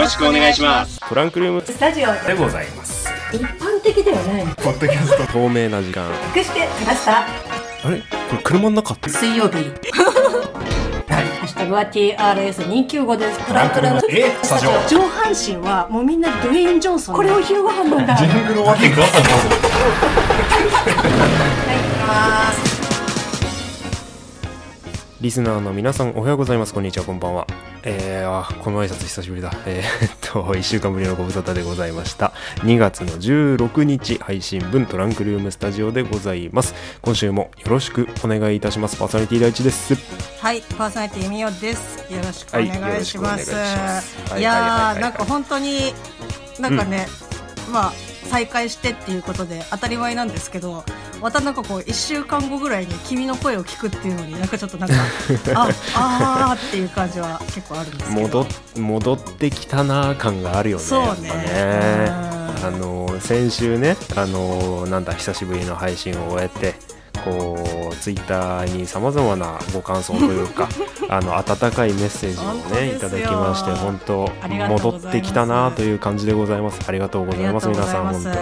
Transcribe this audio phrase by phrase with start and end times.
[0.00, 0.98] ろしくお願いします。
[1.06, 1.60] トランクルーム。
[1.60, 3.08] スタジオでございます。
[3.32, 4.54] 一般的ではないの。
[4.54, 5.32] ポッドキャスト。
[5.32, 6.08] 透明な時間。
[6.34, 7.18] 隠してきました。
[7.20, 7.26] あ
[7.90, 8.00] れ？
[8.00, 9.10] これ車の中って？
[9.10, 9.56] 水曜日。
[11.12, 11.24] はい。
[11.24, 13.38] ハッシュタグは TRS295 です。
[13.40, 14.00] トランクルーム。
[14.08, 14.32] え？
[14.42, 14.70] スタジオ。
[14.88, 17.16] 上半身はもうみんなドゥエイン・ジョンソン。
[17.16, 18.16] これを昼ご飯なんだ。
[18.16, 19.32] はいングルわけください行き
[22.06, 22.69] ます
[25.20, 26.72] リスナーの皆さんおはようございます。
[26.72, 27.46] こんにちはこんばんは。
[27.82, 29.52] えー、あこの挨拶久しぶりだ。
[29.66, 32.32] えー、 っと1週間ぶりのご無沙汰でございました。
[32.60, 36.74] 2月の16日配信分トランクルームスタジオでございます。
[37.02, 38.96] 今週もよろしくお願いいたします。
[38.96, 39.94] パーソナリティ第一です。
[40.40, 41.98] はい、パーソナリティみよです。
[42.10, 43.50] よろしくおはい願いします。
[43.50, 44.16] よろしくお願いします。
[44.30, 45.92] はいいやはなんか本当に、
[46.58, 47.06] なんかね、
[47.70, 47.92] まあ、
[48.30, 50.84] 再開してっていうことで当たり前なんですけど、
[51.20, 54.94] またなんかこう、一週間後ぐらいに君の声を聞くっていうのになんかちょっとなんか、
[55.54, 58.20] あ、あーっていう感じは結構あるんですけど。
[58.20, 58.46] 戻っ
[58.76, 61.28] 戻ってきたな感があるよねそうね。
[61.28, 62.30] ね。
[62.62, 66.74] あの先週ねあのなんだ久しぶりの配信を終えて
[67.24, 70.68] こうツイッターにさまざまなご感想というか
[71.08, 74.30] あの温かいメッセージをねいただきまして本当
[74.68, 76.80] 戻ってきたなという感じでございます。
[76.86, 78.36] ありがとうございます皆さん本当に。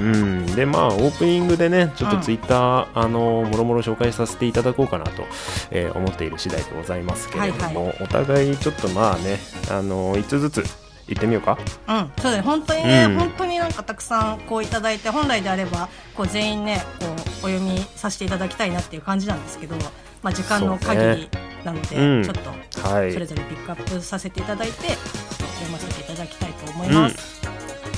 [0.00, 5.24] うん、でまあオープニングでねちょっとツイッター、あのもろもろ紹介させていただこうかなと、
[5.70, 9.38] えー思っている次第でございますけれども、はいお互いちょっとまあね
[9.70, 10.64] あの一つずつ
[11.08, 11.58] 行ってみようか。
[11.88, 13.18] うん、そうだね、本当にね、うん。
[13.18, 17.16] 本当になんかたくさんこういただいて、本来であれば、こう全員ね、こうお
[17.48, 19.76] 読みさせていただきたいなっていう感じなんですけど。
[20.22, 21.28] まあ、時間の限り
[21.64, 22.22] なので、うん。
[22.22, 23.12] ちょっとはい。
[23.12, 27.42] それぞれピックアップさせていただいて、読ませていただきたいと思います。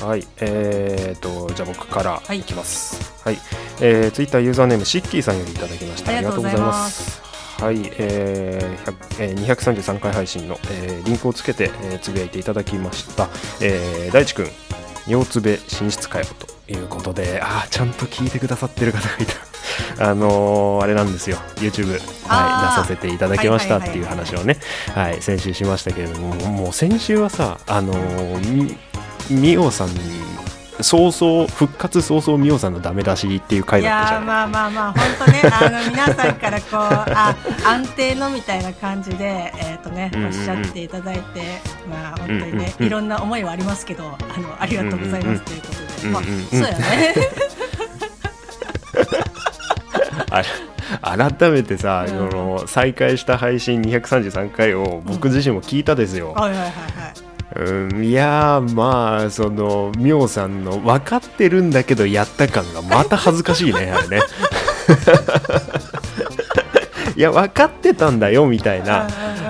[0.03, 2.41] はい、えーと、じゃあ僕からはい。
[2.41, 3.13] いきます。
[3.25, 3.39] はい、
[3.81, 6.13] えー、ツイッターユーザーネームシッキーさんよりいただきました。
[6.13, 7.24] ありがとうございます
[7.61, 13.29] はい、えー100えー、233回配信の、えーリンクをつけて、えーつぶやいていただきました。
[13.61, 14.49] えー、大地君、
[15.07, 16.27] 腰つべ寝室かよ
[16.67, 19.35] ということで、あーちゃんと聞いてくださってる方がいた。
[20.11, 21.89] あのーあれなんですよ YouTube、
[22.29, 24.59] はい、出させていただきましたっていう話をね、
[24.95, 28.77] はい、先週しましたけれどももう先週はさあのーみ
[29.31, 29.89] みおさん
[30.81, 35.43] 早々復活早々みおさんのダメ出しっていう回いだったじゃんまあまあまあ本当ね。
[35.53, 40.39] あの皆さんからこうあ安定のみたいな感じでえっ、とねうんうんうん。
[40.39, 42.87] おっしゃっていただいてまあ本当にね、うんうんうん。
[42.87, 46.47] いろんな思いはありますけどあのありがとうございますということで、まあうんうんうん。
[46.49, 47.15] そうやね。
[51.03, 52.31] 改めてさ、うん。
[52.31, 64.21] その再開した配信233回を僕自身も聞いたですよ、はいはいはいはいうん、いやーまあそのみおさんの分かってるんだけどやった感がまた恥ずかしいねあれね。
[67.17, 69.07] いや分かってたんだよみたいな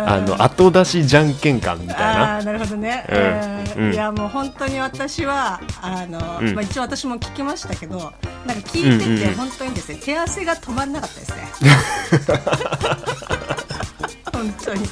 [0.06, 2.36] あの後出しじゃんけん感みたいな。
[2.36, 3.94] あーなるほどね、うんうんうん。
[3.94, 6.54] いやもう本当に私はあの、うん。
[6.54, 8.12] まあ、一応私も聞きましたけど
[8.46, 11.48] なんか聞いてうんうんうんて本当にですね、手汗が止まんなかったですね。
[14.30, 14.86] 本当に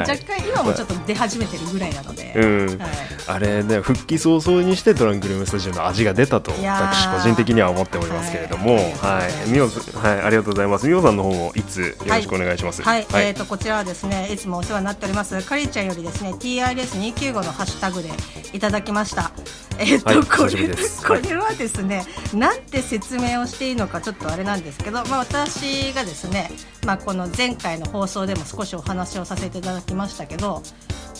[0.00, 2.78] 若干今もちょっと出始めてるぐらいなので、うん。
[2.78, 2.88] はい。
[3.28, 8.74] あれね復帰早々にしてトランクルームスタジオの味が出たと私個人的には思っておりますけれども。
[8.74, 8.82] はい。
[8.84, 9.50] はい。
[9.50, 10.86] みおはいありがとうございます。
[10.86, 12.82] みおさんの方もいつよろしくお願いします。
[12.82, 15.40] はい、えー、とこちらはですねいつもお世話になっております。
[15.42, 18.10] かりちゃんよりですね TRS295 のハッシュタグで
[18.52, 19.32] いただきました
[19.78, 20.26] えっ、と、はい。
[20.26, 22.04] これこれはですね
[22.34, 26.50] なんて説明をしていいのかちょっとあれなんですけど、まあ、私がですね、
[26.84, 30.62] まあ、この前回の放送でも少しお話をさせていただきましたけど、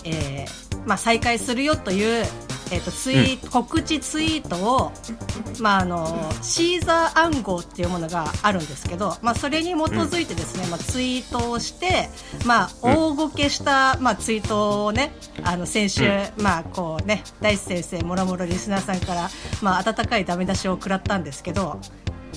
[0.05, 2.25] えーまあ、再開するよという、
[2.71, 4.93] えー、とツイート告知ツイートを、
[5.61, 12.09] まあ、あのシーザー暗号っていうものがあるんですけど、まあ、それに基づいてですね、まあ、ツイートをして、
[12.45, 15.13] まあ、大ごけした、まあ、ツイートをね
[15.45, 16.03] あの先週、
[16.39, 19.29] まあこうね、大地先生もろもろリスナーさんから、
[19.63, 21.81] まあ、温かいダメ出しを食らったんですけど、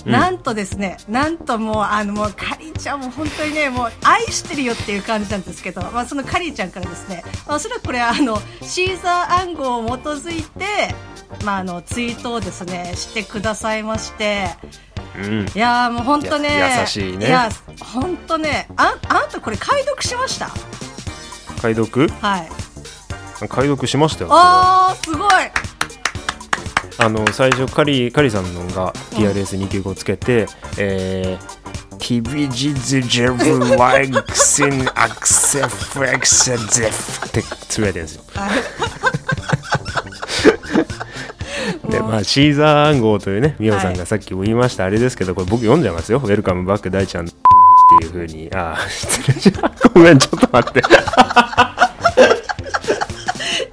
[0.06, 10.94] なんとですね、なんともう、あの、もう、カリーちゃんも本当にね、もう、愛してるよっていう感じなんですけど、まあ、そのカリーちゃんからですね、まあ、おそらくこれは、あの、シーザー暗号を基づいて、
[11.44, 14.50] まあ、あの、ツイートをですね、してくださいまして、
[15.18, 15.48] うん。
[15.54, 17.28] いやーもう本当ね、や優しいね。
[17.28, 17.50] いや、
[17.82, 20.50] 本当ね、あ、あんたこれ解読しました？
[21.62, 22.08] 解読？
[22.22, 22.50] はい。
[23.50, 25.30] 解読しましたよあー、すごい
[27.02, 30.48] あの最初カリカリさんのが TRS295 つけて、
[30.78, 38.24] えー、TBG ズジェブワイクセンアクセフレクセゼフってつぶやいてるんですよ。
[41.90, 47.30] でまあシーザー暗号というねミオさんがさっきも言いました、あれですけどこれ僕読んじゃいますよ「ウェルカムバック大ちゃん」っ
[48.02, 48.50] ていうふうに。
[48.54, 49.90] あー失礼しました。
[49.90, 50.82] ごめんちょっと待って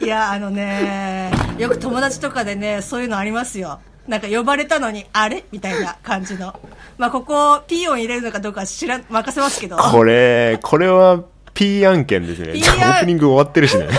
[0.07, 3.81] いやあのねよく友達とかでねそういうのありますよ。
[4.07, 5.45] なんか呼ばれたのにあれ？
[5.51, 6.55] みたいな感じの。
[6.97, 9.77] まあここピー音入れるのかどうか知ら任せますけど。
[9.77, 11.25] これこれは
[11.55, 12.53] P 案件ですね。
[12.53, 13.89] P オープニング終わってるしね。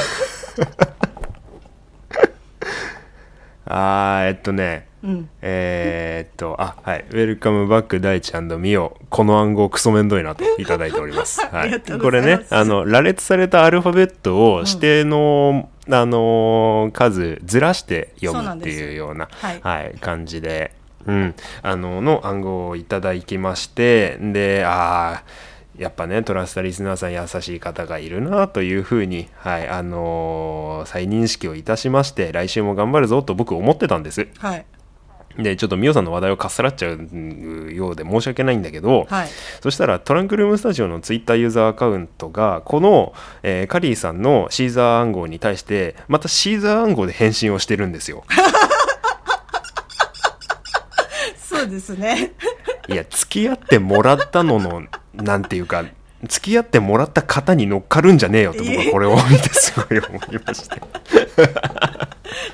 [3.66, 5.30] あーえっとね、うん。
[5.42, 11.72] えーっとあはい「ウェルカムバック大地ミオこの暗号クソめんどいな」といただいております、 はい。
[11.72, 19.60] がとうこれねあの羅列されたアルファベットを指定の、あのー数ずらして読むっていうようなはい。
[19.64, 20.72] はい、感じで、
[21.06, 34.28] うん、あのの暗号をいただきましてであーやっぱねトラスタリスナーさん優しい方がいるなというふうに、はいあのー再認識をいたしまして来週も頑張るぞと僕思ってたんです。
[34.40, 34.66] はい
[35.38, 39.28] でちょっとミオさんの話題をかっさらっちゃうようで申し訳ないんだけど、はい。
[39.62, 43.14] そしたらトランクルームスタジオのツイッターユーザーアカウントがこの、
[43.44, 48.24] えーカリーさんのシーザー暗号に対してまたシーザー暗号で返信をしてるんですよ。
[51.38, 52.34] そうですね。
[52.88, 54.84] いや付き合ってもらったのの
[55.14, 55.84] なんていうか
[56.28, 60.82] 付き合ってもらった方に乗っかるんじゃねえよと僕はこれを見てすごい思いまして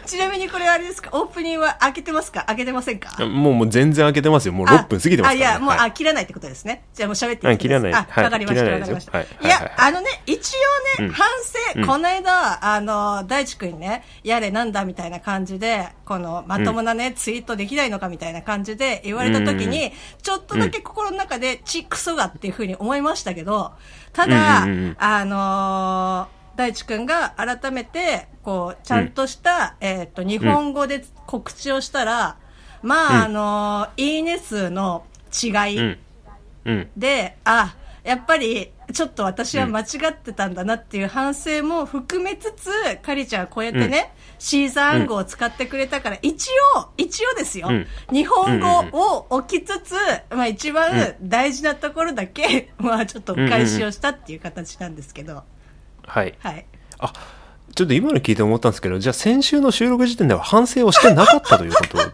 [0.08, 1.10] ちなみにこれあれですか？
[1.14, 2.44] オープニングは開けてますか？
[2.48, 3.26] 開けてませんか？
[3.26, 4.54] もうもう全然開けてますよ。
[4.54, 6.84] もう6分過ぎてますから、ね、あ、いや、もう、はいあ、切らないってことですね。
[6.94, 7.94] じゃあもう喋ってうんいいです切らない。
[7.94, 9.18] あ、はいわかりました、わかりました。
[9.18, 9.64] はいいやはい。
[9.66, 10.54] はい、あのね、一
[11.00, 11.14] 応ね、うん。
[11.14, 11.28] 反
[11.74, 11.88] 省、うん。
[11.88, 23.74] この間、あの、大地君にね、やれなんだみたいな感じで、この、まともなね、ツイートできないのかみたいな感じで言われた時に、ちょっとだけ心の中で、ち、クソがっていうふうに思いましたけど、
[24.12, 24.96] ただ、うんうんうん。
[25.00, 32.38] あのー大地君が改めて、こう、ちゃんとした、えっ、と、日本語で告知をしたら、
[32.82, 35.98] まあ、あのーいいね数の違い、うん。
[36.66, 36.90] うん。
[36.98, 42.70] で、あ、やっぱり、ちょっと私は間違ってたんだなっていう反省も含めつつ、
[43.02, 47.88] カリちゃんはこうやってね、シーザー暗号を使ってくれたから、一応、一応ですよ、うん。
[48.12, 49.96] 日本語を置きつつ、
[50.30, 55.44] まあ一番大事なところだけ、 まあちょっとお返しをしたっていう形なんですけど、
[56.06, 56.66] はいはい。
[57.00, 57.14] あ
[57.76, 61.98] ちょっと今の聞いて思ったんですけどじゃあ先週の収録時点では反省をしてなかったということ？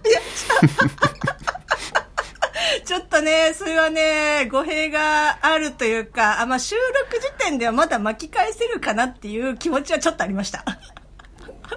[2.85, 10.63] ちょっとね、それはね、語弊があるというか、あまあ収録時点ではまだ巻き返せるかなっていう気持ちはちょっとありました。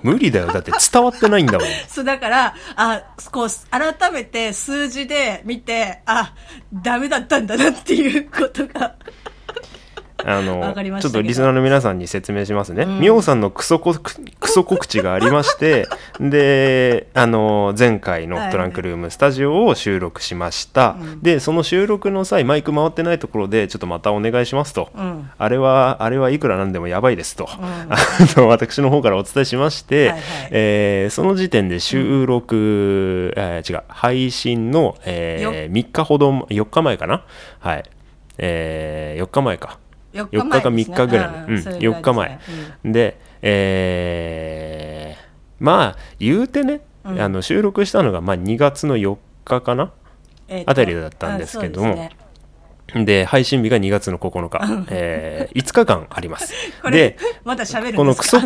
[0.03, 6.35] 無理だよだって伝わってないんだもん そう、だから、あ、こう、改めて数字で見て、あ、
[6.73, 8.95] ダメだったんだなっていうことが。
[10.25, 12.85] あのちょっとリスナーの皆さんに説明しますね。
[12.85, 12.89] う
[13.19, 15.87] んさんのクソこクソ告知がありまして、
[16.21, 20.97] で、あの、前回のトランクルームスタジオを収録しました。
[21.23, 24.89] で、その収録の際、マイク回ってないところで、ちょっとまたお願いしますと。
[24.97, 25.31] うん。
[25.37, 27.45] あれは、あれはいくらなんでもやばいですと。
[27.45, 27.97] ん あ
[28.37, 37.23] の私の方からお伝えしまして、はいはいえーその時点で収録、えー違う、配信の、えー3日ほど、4日前かな？
[37.61, 37.83] はい。
[38.39, 39.79] えー4日前か。
[40.13, 42.41] 4 4日か3日ぐらいの、うん、それぐらい4日前。
[42.85, 45.23] でえー
[45.63, 47.21] まあ言うてね、うん。
[47.21, 49.93] あの収録したのがまあ2月の4日かな？
[50.67, 52.11] あたりだったんですけども
[52.95, 56.53] で配信日が2月の9日、えー5日間あります。
[56.91, 58.39] で、まだ喋るこのクソ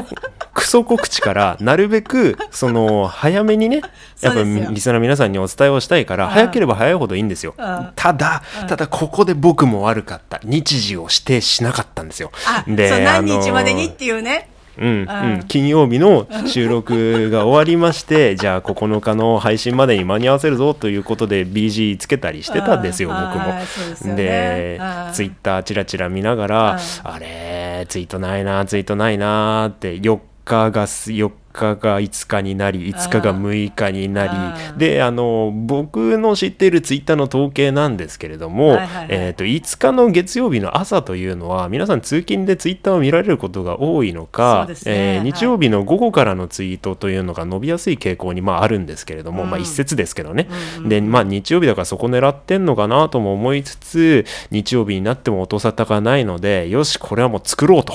[0.55, 3.83] クソ告知からなるべくその早めにね
[4.21, 7.55] やっぱリスナーの皆さんにお伝えをしたいからうん早ければ早いほどいいんですよ。
[7.59, 10.41] うんただただここで僕も悪かった。
[10.45, 12.31] 日時を指定しなかったんですよ。
[12.47, 14.49] あ、で何日までにっていうね。
[14.79, 15.33] うんうん。
[15.35, 24.17] うん、金曜日の収録が終わりまして じゃあ9日の配信までに間に合わせるぞということで BG つけたりしてたんですようん僕も。
[24.17, 24.81] でね。
[25.13, 26.73] ツイッターチラチラ見ながら
[27.05, 27.11] うん。
[27.11, 39.07] あれツイートないなツイートないなって4日がす4日が5日になり5日が6日になりうんであの僕の知っているツイッターの統計なんですけれども、はいはいはい。
[39.11, 44.75] えーと5日の月曜日の朝というのは皆さん通勤でツイッターを見られることが多いのか、ね。
[44.87, 45.33] えーはい。
[45.33, 49.51] 日曜日の午後からのツイートというのが伸びやすい傾向にまああるんですけれども、うん。
[49.51, 50.49] まあ一説ですけどね、
[50.79, 50.89] うんうん。
[50.89, 57.95] でまあ日曜日だからそこ狙ってんのかなとも思いつつ日曜日になっても音沙汰がないのでよしこれはもう作ろうと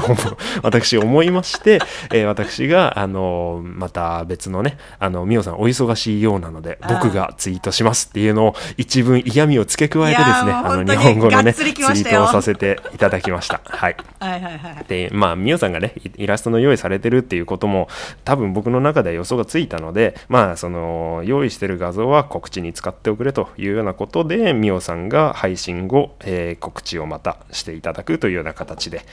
[0.62, 1.80] 私思いまして、
[2.12, 13.60] えー私が、はあのまた別のねあのみおさんお忙しいようなので僕がツイートしますっていうのを一文嫌味を付け加えてですねあの日本語のねツイートをさせていただきました。
[13.64, 13.96] はい。
[14.20, 14.42] はい。
[14.42, 17.88] はいはいでまあみおさんがねイイラストの用意されてるっていうことも
[18.24, 29.04] 多分僕の中では予想がついたのでまあその用意してる画像は告知に使っておくれというようなことでみおさんが配信後、えー告知をまたしていただくというような形で、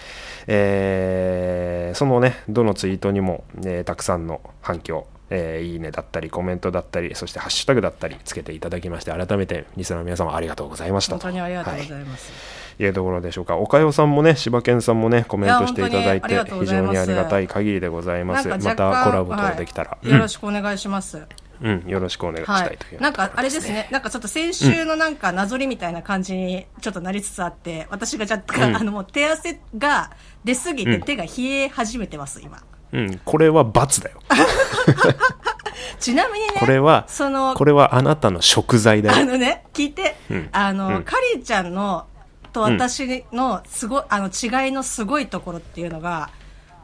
[0.47, 11.13] えーそのねどのツイートにも、えーたくさんの反響えーいいねだったりコメントだったりそしてハッシュタグだったりつけていただきまして改めてリスナーの皆様ありがとうございました。
[11.13, 12.31] 本当にありがとうごはいざいます、
[12.79, 12.85] い。
[12.87, 13.57] うところでしょうか。
[13.57, 18.47] おかよさんもね、柴犬さんもね、コメントしていただいて非常にありがたい限りでございます。
[18.47, 20.09] またコラボとできたら、はい。
[20.09, 28.75] よろしくお願いします、うん、うんよろしくお願いしたはいいという、なんかあれですね、なんかちょっと先週のなんかなぞりみたいな感じにちょっとなりつつあって、私が若干、うん。
[28.77, 30.11] あのもう手汗が
[30.45, 30.99] 出すぎうん。
[31.01, 32.61] て手が冷え始めてます、今。
[32.91, 34.19] うん、これは罰だよ。
[35.99, 39.17] ちなみにね、これは、その、これはあなたの食材だよ。
[39.17, 42.05] あのね、聞いて、うんあの、うんカリーちゃんの、
[42.53, 46.29] と私のすごい、あの違いのすごいところっていうのが、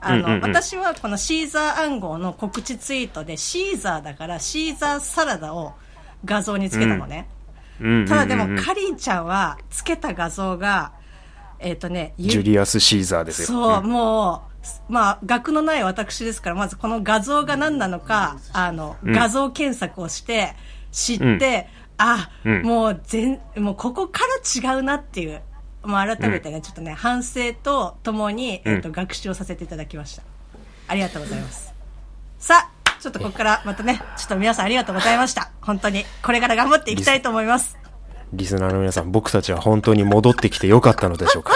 [0.02, 5.74] あの、うんうんうん私はこのシーザー暗号の告知ツイートで、シーザーだからシーザーサラダを
[6.26, 7.28] 画像につけたのね。
[7.80, 10.94] うんうんうんうんただでも、カリーちゃんは、つけた画像が、
[11.60, 13.48] えっ、とね、ゆジュリアス・シーザーですよ。
[13.48, 14.53] そう、んもう、
[14.90, 20.56] まあ、学のない私ですから、まずこの画像が何なのか、あの、うん画像検索をして、
[20.92, 21.68] 知って、
[21.98, 24.22] あ、うんもう全、もうここか
[24.64, 25.42] ら違うなっていう、
[25.84, 30.24] もう改めてね、ちょっとね、反省とともに、えっ、と、うん学習をさせていただきました。
[30.88, 31.74] ありがとうございます。
[32.40, 35.52] さあ、ちょっとここからまたね、ちょっと皆さんありがとうございました。
[35.62, 37.78] 本当に、これから頑張っていきたいと思います。
[38.34, 41.54] リスナーの皆さん、僕たちは本当に戻ってきてよかったのでしょうか？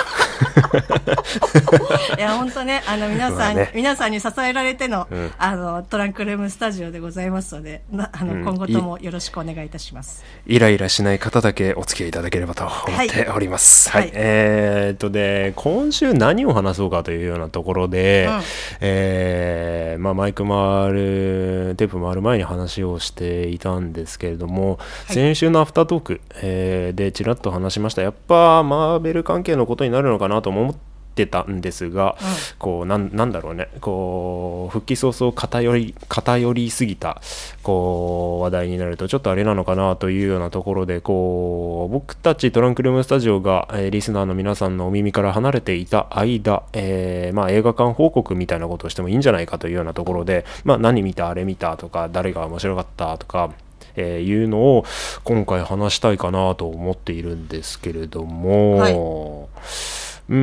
[2.17, 10.23] いや、本当ね、あの、皆さん、まあね皆さんに支えられての、うんあの、トランクルームスタジオでございますので、なあの、うん今後ともよろしくお願いいたします。
[10.45, 13.89] イライラしない方だけお付き合いいただければと思っております。
[13.89, 14.01] はい。
[14.03, 18.41] はいえーっとで、今週何を話そうかというようなところで、うん
[18.81, 24.77] えーまあ、マイク回る、テープ回る前に話をしていたんですけれども、
[25.07, 28.01] はい先週のアフタートーク、えーでちらっと話しました。
[28.01, 30.75] やっぱマーベル関係のことになるのかなとも思っ
[31.15, 32.27] てたんですが、うん。
[32.59, 33.69] こうなんなんだろうね。
[33.81, 37.21] こう復帰早々偏り偏りすぎた
[37.63, 53.51] こう話題になるとちょっとあれなのかなというようなところでこう僕たちトランクルームスタジオが、えーリスナーの皆さんのお耳から離れていた間、えーまあ、映画館報告みたいなことをしてもいいんじゃないかというようなところで、まあ、何見たあれ見たとか誰が面白かったとか
[53.95, 54.85] えーいうのを
[55.23, 60.35] 今回話したいかなと思っているんですけれども、はいうー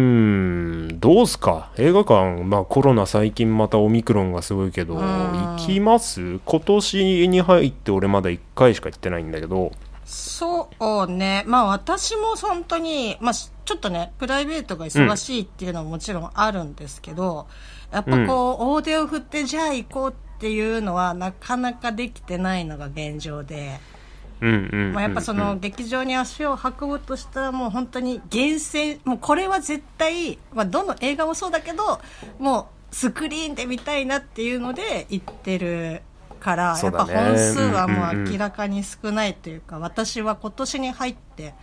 [0.95, 1.71] んどうすか？
[1.77, 5.01] 映画館、まあ、コロナ最近またオミクロンがすごいけどうん。
[5.03, 6.39] 行きます？
[6.45, 9.73] 今年に入って俺まだ1回しか行ってないんだけど。
[10.07, 11.45] そうね。
[11.47, 17.47] まあ私も本当に、まあしちょっとね、プライベートが忙しいっていうのはもちろんあるんですけど、
[17.91, 23.81] やっぱこう、大手を振ってじゃあ行こうっていうのはなかなかできてないのが現状で、
[24.45, 32.01] うんうんうんうんまあ、やっぱその劇場に足を運ぶとしたらもう本当に厳選、もうこれは絶対、まあどの映画もそうだけど、
[32.39, 36.03] もうスクリーンで見たいなっていうので行ってる
[36.41, 41.55] から、やっぱ本数はもうんうんうんう明らかに少ないというか、私は今年に入って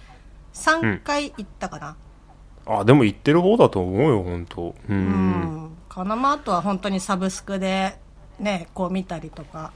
[0.53, 1.95] 3回行ったかな。
[2.65, 4.75] あでも行ってる方だと思うよ本当。
[4.89, 5.71] うん、うん。
[5.87, 7.97] かな、まああとは本当にサブスクで
[8.39, 9.71] ね、こう見たりとか。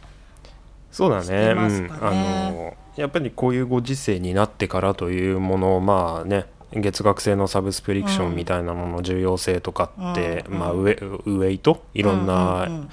[0.95, 1.29] そうだね。
[1.29, 1.51] ね。
[1.51, 2.11] うん、あ
[2.51, 12.87] のやっぱりこういうご時世になってからというものまあね月額制のサブスクリプションみたいなものの重要性とかって、うんまあ、ウェウェイトいろんうんな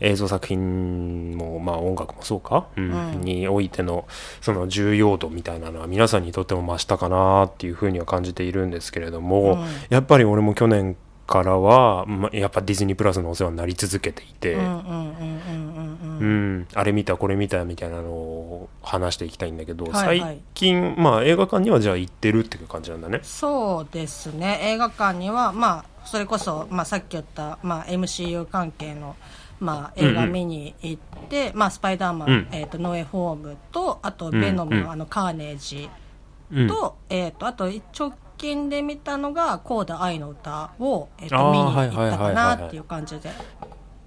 [0.00, 2.90] 映像作品も、まあ、音楽もそうか、うん。
[2.90, 3.20] うん。
[3.20, 4.08] においての
[4.40, 9.66] その重要度みたいなのは皆さんにとっても増したかなっていうふうには感じているんですけれども、うん。
[9.90, 10.96] やっぱり俺も去年
[11.28, 14.54] からは、まあ、やっぱディズニープラスのお世話になり続けていて。
[14.54, 16.18] うんうんうんうんうんうん。
[16.18, 16.24] う
[16.60, 20.20] ん、あれ見たこれ見たみたいなのを話していきたいんだけど、はいはい。
[20.20, 23.20] 最近まあ映画館にはじゃあ行ってるっていう感じなんだね。
[23.22, 24.58] そうですね。
[24.62, 29.14] 映画館にはまあそれこそ、まあ、さっき言った、まあ、MCU 関係の、
[29.60, 32.48] まあ、映画見に行って、まあ、スパイダーマン、うん。
[32.50, 35.90] えー、とノーエホームとあとんベノムの,、うんあのカーネージ
[36.50, 36.66] うん。
[36.66, 43.30] と,、えー、とあと直近で見たのが「コーダ愛の歌を」えー、あーと見に行ったかなはいっていう感じで。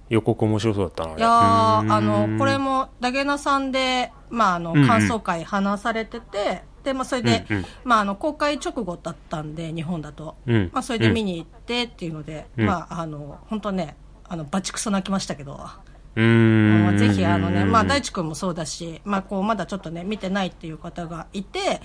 [0.09, 4.87] 予告面白そうだったいやあのこれもダゲナさんで、まあ、あのうんうん。
[4.87, 7.65] 感想会話されてて、でまあ、それで、うんうん。
[7.85, 10.69] まあ、あの公開直後だったんで日本だと、うん。
[10.73, 12.65] まあ、それで見に行ってっていうので、うん。
[12.65, 13.95] まあ、あの本当ね
[14.27, 15.57] あのバチクソ泣きましたけど。
[16.15, 16.97] うーん。
[16.97, 21.81] ぜひあのね、まあ、大地君もそうだし、まあ、こうまだちょっとね見てないっていう方がいて、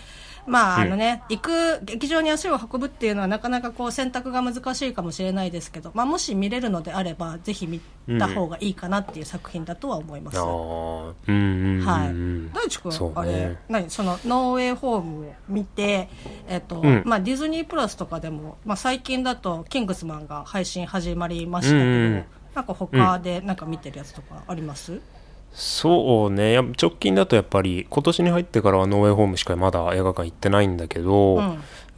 [0.47, 7.81] まああのね行く劇場に足を運ぶっていうのはなかなかこう選択が難しいかもしれないですけど、まあ、もし見れるのであればぜひ見
[8.19, 10.39] た方がいいかなっていう作品だとは思います。
[10.39, 10.41] う
[11.33, 11.81] ん。
[11.85, 12.99] はいうん、大地君、ね。
[13.15, 13.91] あれ何？
[13.91, 16.09] そのノーウェイホームを見て、
[16.49, 17.03] えっとうん。
[17.05, 21.79] まあ、ディズニープラスとかでも、まあ、最近だと「キングスマン」が配信始まりましたけ
[22.11, 24.99] ど、なんか他でなんか見てるやつとかあります、
[25.53, 26.53] そうね。
[26.53, 31.43] や直近だとやっぱり今年に入ってからはノーウェイホームしかまだ映画館行ってないんだけど、うん。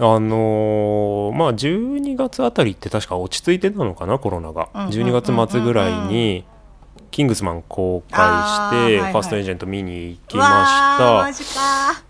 [0.01, 6.45] あのーまあ12月あたりって確か落ち着いてたのかなコロナが、うんうん12月末ぐらいに
[7.13, 9.13] 「キングスマン」公開して、はいはい。
[9.13, 12.08] ファーストエージェント見に行きました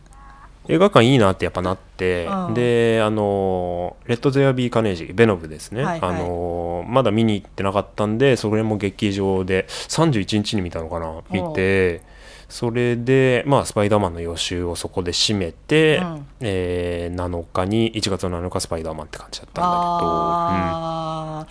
[0.69, 2.55] 映画館いいなってやっぱなって、うん。
[2.55, 6.11] であのーレッド・ゼア・ビー・カネージベノブですね、はいはい。
[6.11, 12.03] あのーまだ見に行ってなかったんでそれも劇場で31日に見たのかな見て
[12.49, 16.27] それで、まあ、スパイダーマンの予習をそこで締めて、うん。
[16.41, 21.47] えー7日に1月7日スパイダーマンって感じだったんだあ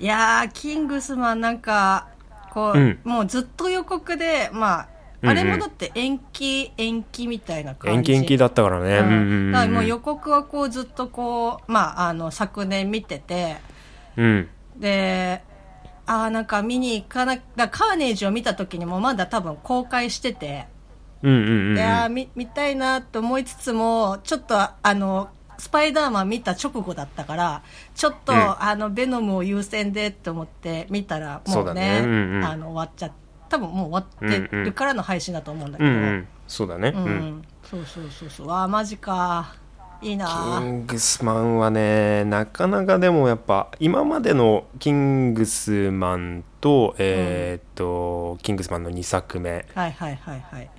[0.00, 0.04] ー。
[0.04, 2.08] いやーキングスマンなんか
[2.52, 2.98] こう、うん。
[3.04, 4.88] もうずっと予告でまあ
[5.22, 5.38] うんうん。
[5.38, 8.12] あれもだって延期延期みたいな感じ。
[8.12, 9.06] 期延期だったからね、うう
[9.48, 13.56] んだからもう予告はこうずっとこう、まあ、あの昨年見てて。
[14.16, 14.48] うん。
[14.76, 15.42] で
[16.06, 20.66] ああなんか見に行かなだカーネージを見た時にもまだ多分公開してて、
[21.22, 21.76] うんうんうんうん。
[21.76, 27.62] いやー見見たいなと思いつつもちょっとあのスパイダーマン見た直後だったから
[27.94, 28.62] ちょっと、うん。
[28.62, 32.04] あのベノムを優先でって思って見たらそうだもうねね。
[32.04, 32.44] うんうん。
[32.44, 33.12] あの終わっちゃ
[33.52, 36.28] 多分もう終わってるからの配信だと思うんだけど、うんうん。
[36.48, 37.04] そうだね、うん。
[37.04, 37.42] うん。
[37.62, 38.48] そうそうそうそう。
[38.48, 39.54] わあマジか。
[40.00, 40.26] いいな。
[40.26, 49.66] キーングスマンはねなかなかでもやっぱ今までのキングスマンと、えーっとキングスマンの2作目。
[49.74, 50.70] はいはいはいはい。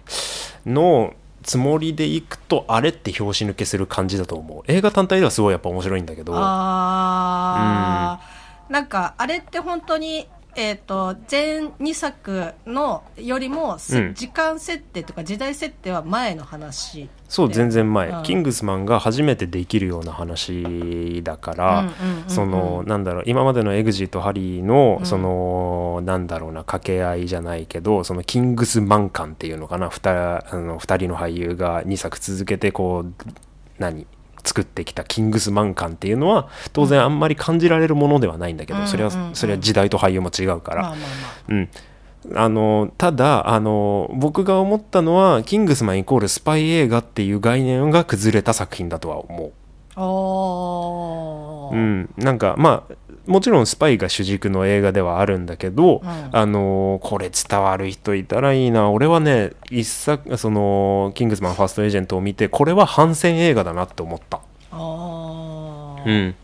[0.66, 1.14] の
[1.44, 4.64] つもりでいくとあれって拍子抜けする感じだと思う。
[4.68, 6.34] 映画単体ではすごいやっぱ面白いんだけど。
[6.36, 14.14] あー、なんかあれって本当にえー、と前2作のよりも、せうん。
[14.14, 18.24] 時間設定とか時代設定は前の話そう全然前、うん。
[18.24, 21.90] キングスマンが初めてできるような話だから、
[22.28, 25.06] そのなんだろう今までのエグジットハリーの、うん。
[25.06, 29.90] そのなんだろうな掛け合いじゃないけどそのキングスマン感っていうのかな。
[29.90, 33.14] 2, あの二人の俳優が2作続けてこう
[33.80, 34.08] 何？
[34.44, 38.88] 作ってきたキングスマン感っていうのは当然あんまり感じられるものではないんだけど、うん。
[38.88, 40.96] それはそれは時代と俳優も違うから、
[41.50, 41.70] うん、
[42.36, 51.76] あのただあの僕が思ったのは「キングスマンイコールスパイ映画」っていう概念が崩れた作品だとは思う、ー。
[51.76, 52.94] うん、なんかまあ
[53.26, 56.30] もちろんスパイが主軸の映画ではあるんだけど、うん。
[56.32, 58.90] あのこれ伝わる人いたらいいな。
[58.90, 64.42] 俺はね一作その「キングスマンファーストエージェント」を見てこれは反戦映画だなって思った。
[66.06, 66.36] うん、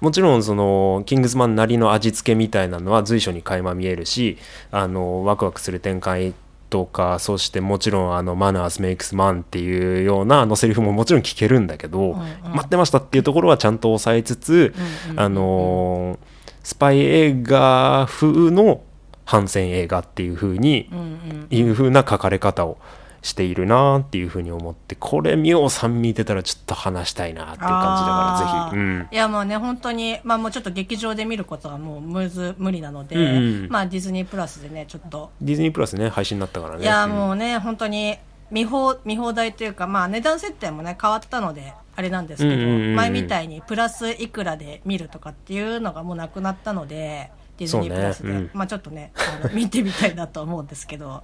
[0.00, 4.38] もちろんそのキングスマンなりの味付けみたいなのは随所に垣間見えるし
[4.70, 6.32] あのワクワクする展開
[6.72, 12.16] とかそしてもちろんあのマナースメイクスマンっていうようなあのセリフももちろん聞けるんだけど、んうん。
[12.54, 14.72] 待ってましたっていうところはちゃんと抑えつつ、
[15.06, 16.18] うんうんあの
[16.62, 18.82] スパイ映画風の
[19.24, 21.46] 反戦映画っていう風にうんうん。
[21.50, 22.78] いう風な書かれ方を
[23.22, 33.22] しているなっていう風に思ってこれミオさん見てたらちょっと話したいなっていう感じだからぜひ、うん、いやもうね本当にまあもうちょっと劇場で見ることはもうむず無理なので、うん。
[33.22, 35.30] うんまあディズニープラスでねちょっと。
[35.40, 36.82] ディズニープラスね配信になったからね。
[36.82, 38.18] いやうんもうね、本当に
[38.50, 42.96] 見放見放題というか、まあ、値段設定もね変わったのであれなんですけど、うんうんうんうん。
[42.96, 48.36] 前みたいにプラスいくらで見るとかっていうのがもうなくなったのでディズニープラスで、ね。
[48.36, 48.50] うん。
[48.52, 51.22] まあ、ちょっとねあの見てみたいなと思うんですけど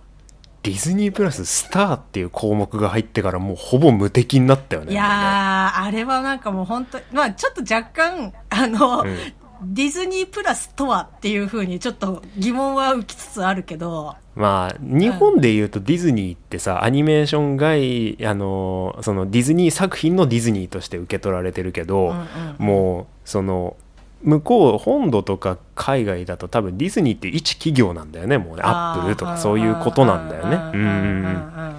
[0.63, 4.93] ディズニープラススターっていう項目が入ってからもうほぼ無敵になったよね。
[4.93, 9.17] いやーあれはなんかもう本当まあちょっと若干あの、うん。
[9.61, 14.15] ディズニープラスとはっていうふうにちょっと疑問は浮きつつあるけど。
[14.37, 22.27] まあ日本でいうとディズニーってさアニメーション外あのそのディズニー作品のディズニーとして受け取られてるけど、うんうん。
[22.59, 23.77] もうその
[24.23, 28.39] 向こう本土とか海外だと多分ディズニーって一企業なんだよね。
[28.39, 30.57] もうねアップルとかそういうことなんだよね。
[30.75, 31.75] うん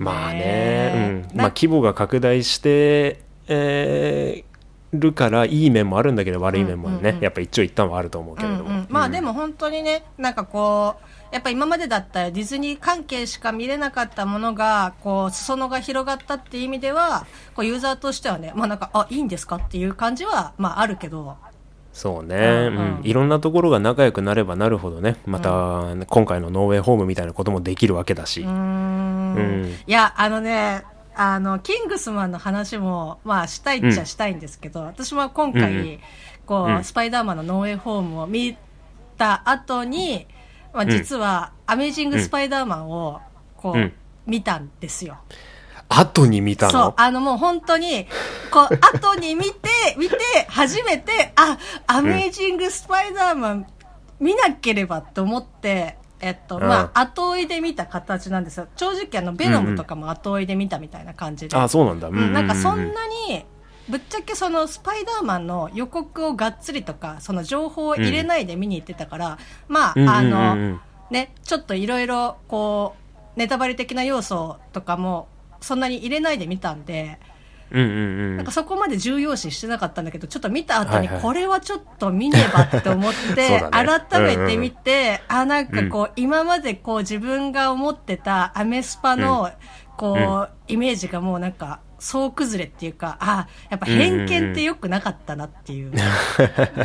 [0.00, 4.56] まあね、うん、なまあ規模が拡大して、えー
[4.92, 9.12] るからいい面もあるんだけど悪い面もね、やっぱ一長一短はあると思うけれども、まあうん。
[9.12, 21.36] でも本当にねなんかこうやっぱ今までだったらディズニー関係しか見れなかったものがこう裾野が広がったっていう意味ではこうユーザーとしてはねまあなんかあいいんですかっていう感じはまああるけど。
[21.92, 22.78] そうね、ううん。
[22.78, 23.00] うん。
[23.02, 29.34] んいろんなところが仲良くなればなるほどねまた今回のノーウェイホームみたいなこともできるわけだし、うーん。
[29.34, 29.76] うん。
[29.86, 35.98] いやあのねあのキングスマンの話もまあしたいっちゃしたいんですけど、私も今回、うんうん。
[36.46, 36.84] こう、うん。
[36.84, 38.56] スパイダーマンのノーウェイホームを見
[39.18, 40.26] た後に、
[40.76, 40.90] まあ、ん。
[40.90, 43.20] 実は、アメイジング・スパイダーマンを
[43.56, 43.92] こう、うん。
[44.26, 45.18] 見たんですよ。
[45.88, 46.80] 後に見たそう。
[46.82, 48.06] の、あのもう本当に、
[48.50, 50.16] こう、 後に見て、見て、
[50.48, 53.66] 初めて、あ、アメイジング・スパイダーマン
[54.20, 56.62] 見なければと思って、えっと、うん。
[56.64, 58.66] まあ、後追いで見た形なんですよ。
[58.76, 61.56] 正直あの、ベノムとかも後追いで見たみたいな感じで。
[61.56, 63.46] あそうなんだ、ううん、なんかそんなに、
[63.88, 70.32] ぶっちゃけそのスパイダーマンの予告をがっつりとか、その情報を入れないで見に行ってたから、まあ、うんあうんうん。
[70.32, 72.94] うのん、ね、ちょっといろいろ、こ
[73.36, 75.28] う、ネタバレ的な要素とかも、
[75.60, 77.18] そんなに入れないで見たんで、
[77.70, 77.92] うんうんう
[78.34, 78.36] ん。
[78.36, 81.22] なんかそこまで重要視してなかったんだけど、ちょっと見た後にはいはい。
[81.22, 84.00] これはちょっと見ねばって思って、 そうだね。
[84.10, 89.50] 改めて見て、あ、なんかこう、今までこう自分が思ってたアメスパの、
[89.96, 95.92] こう、イメージがもうなんか、総崩れっていうか、あ、やっぱ偏見ってよくなかったなっていう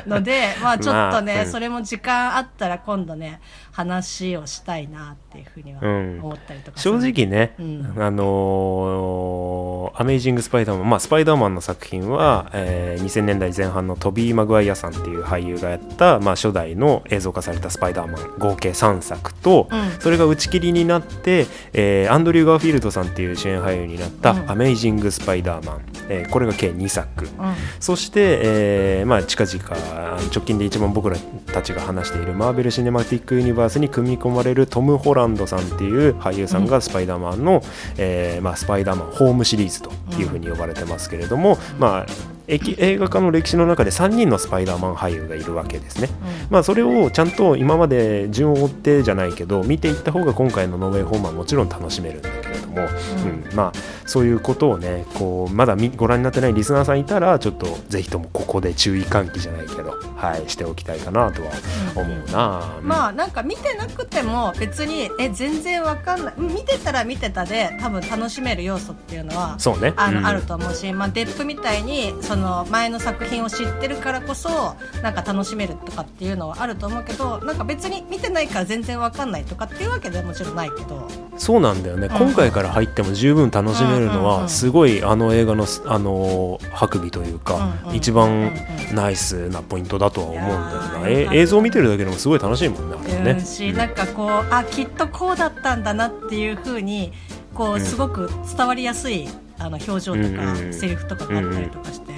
[0.08, 9.51] ので、まあちょっとね、まあうんそれも時間あったら今度ね、話をしたいなっていうふうには思ったりとかうん正直ね、うんあのー
[9.96, 20.02] アメイジング・スパイダーマン、まあ、スパイダーマンの作品は、えー2000年代前半のトビー・マグワイアさんっていう俳優がやった、まあ、初代の映像化されたスパイダーマン合計3作と、うん。
[20.02, 27.26] それが打ち切りになって、えーアンドリュー・ガーフィールドさんっていう主演俳優になったうん「アメイジング・スパイダーマン」えーこれが計2作。
[27.26, 27.32] うん。
[27.80, 37.64] そして、えーまあ、近々直近で一番僕らたちが話しているマーベル・シネマティック・ユニバースに組み込まれるトム・ホランドさんっていう俳優さんがスパイダーマンの、
[37.98, 42.06] えーまあ、スパイダーマンホームシリーズというふうに呼ばれてますけれども、まあ、
[42.48, 46.10] えき映画化の歴史の中で3人のスパイダーマン俳優がいるわけですね。
[46.50, 53.56] まあ、それをちゃんと今まで順を追ってじゃないけど見ていった方が今回の「ノーウェイホーム」はもちろん楽しめるんだけれども、うん。
[53.56, 53.74] まあ、
[54.06, 61.52] そういうことをねこうまだ見ご覧になってないリスナーさんいたらちょっとぜひともここで注意喚起じゃないけど、はい、しておきたいかなとは
[61.96, 62.80] 思うな。
[62.82, 66.34] まあなんか見てなくても別にえ全然わかんない。
[66.38, 69.94] 見てたら見てたで多分楽しめる要素っていうのはそうね。
[69.98, 70.26] あの、うん。
[70.26, 81.08] あると思うし、まあ、デップみたいにその前の作品を知ってるからこそなんか楽しめるとかっていうのはあると思うけどなんか別に見てないから全然わかんないとかっていうわけではもちろんないけど。
[81.38, 82.10] そうなんだよね、ん。
[82.10, 84.24] 今回から入っても十分楽しめるのうんうんうん。
[84.44, 93.32] はすごいあの映画のすあの白尾というか、うんうん一番うんナイスなポイントだとは思うんだよな、映像見てるだけでもすごい楽しいもんねあれはね。
[93.32, 97.12] うんしなんかこうあきっとこうだったんだなっていうふうに
[97.54, 97.82] こううん。
[97.82, 99.28] すごく伝わりやすい
[99.60, 100.74] あの表情とかうんうんうん。
[100.74, 102.12] セリフとかがあったりとかして。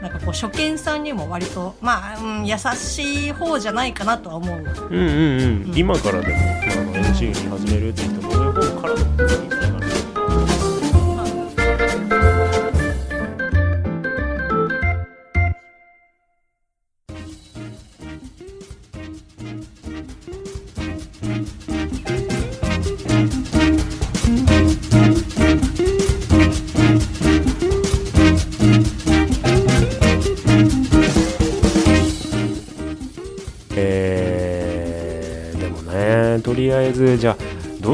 [0.00, 4.58] なんかこう初見さんにも割とまあ、うん、優しい方じゃないかなとは思う。
[4.58, 9.57] うんうんうん、今からでも、まあ、あの MC に始めるって言っても上の方からでもいい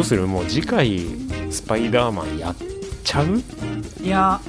[0.05, 0.27] うする？
[0.27, 1.01] もう次回
[1.51, 2.57] スパイダーマンやっ
[3.03, 3.43] ちゃう？
[4.03, 4.41] いや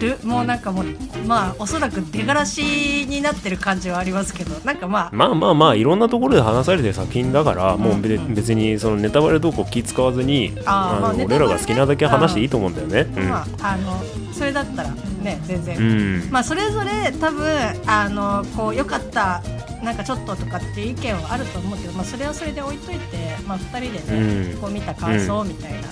[0.00, 0.84] るもうなんかもう
[1.26, 11.24] まあおそらく出がらしになってる感じはありますけどなんかまあまあまあまあいろんなところで話されてる作品だから、もうべうんうん別にそのネタバレどうこう気使わずにあーまあね。
[11.26, 13.00] 俺らが好きなだけ話していいと思うんだよね。
[13.14, 13.28] うん。
[13.28, 16.30] まああのそれだったらね全然、うん。
[16.30, 17.46] まあそれぞれ多分
[17.86, 19.42] あのこう良かった
[19.82, 24.60] なんかちょっととかっていう意見はあると思うけど、まあ、それはそれで置いといて、まあ、2人でね、うん。
[24.60, 25.88] こう見た感想みたいな、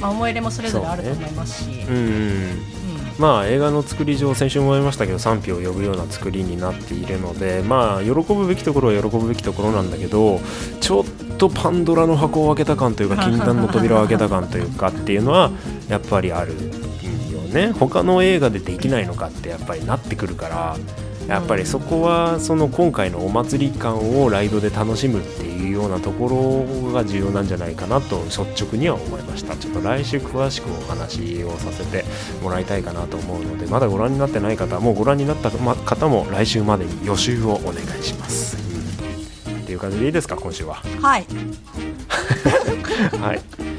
[0.00, 1.70] まあ、思い入れもそれぞれあると思いますし。
[1.88, 2.80] うんうん
[3.18, 10.40] まあ映画の作り上先週も言いましたけど賛否を呼ぶような作りになっているのでまあ喜ぶべきところは喜ぶべきところなんだけど
[10.80, 11.04] ちょっ
[11.36, 15.50] とパンドラの箱を開けた感というか 禁断の扉を開けた感というかっていうのは
[15.90, 16.70] やっぱりあるん
[17.30, 17.72] よね。
[17.72, 20.76] 他の映画でできないのかってやっぱりなってくるから
[21.30, 29.54] やっぱりそこはその今回のお祭り感をライドで楽しむっていうようなところが重要なんじゃないかなと率直には思いました。
[29.54, 32.04] ちょっと来週詳しくお話をさせて
[32.42, 38.56] もらいたいかなと思うのでまだご覧になってない方はもうご覧になったま方も来週までに予習をお願いします、
[39.48, 39.60] うん。
[39.60, 40.82] っていう感じでいいですか今週は？
[41.00, 41.26] はい。
[43.22, 43.69] はい。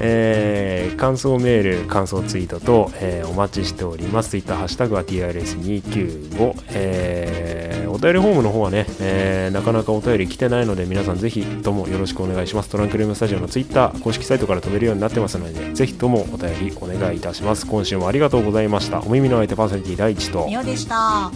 [0.00, 4.30] えー感想メール、感想ツイートと、えーお待ちしております。
[4.30, 12.68] ツイッターハッシュタグは TRS295、えーお便りフォームの方はね、えーなかなかお便り来てないので皆さんぜひともよろしくお願いします。
[12.70, 17.66] トランクルームスタジオのツイッター公式サイトから飛べるようになってますのでぜひともお便りお願いいたします。
[17.66, 19.00] 今週もありがとうございました。
[19.02, 20.46] お耳の相手パーソナリティ第一と。
[20.46, 21.30] みおでした。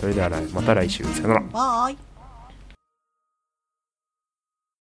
[0.00, 1.04] それでは来また来週。
[1.04, 1.40] さよなら。
[1.52, 2.13] バイ